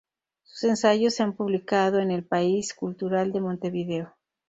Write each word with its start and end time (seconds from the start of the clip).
Sus 0.41 0.63
ensayos 0.63 1.13
se 1.13 1.21
han 1.21 1.35
publicado 1.35 1.99
en 1.99 2.09
"El 2.09 2.25
País 2.25 2.73
Cultural" 2.73 3.31
de 3.31 3.39
Montevideo. 3.39 4.15